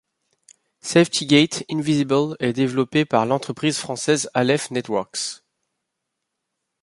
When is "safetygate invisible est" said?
0.79-2.53